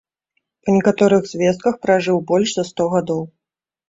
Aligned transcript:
Па 0.63 0.69
некаторых 0.77 1.27
звестках 1.31 1.77
пражыў 1.83 2.17
больш 2.31 2.49
за 2.57 2.63
сто 2.71 2.83
гадоў. 2.95 3.21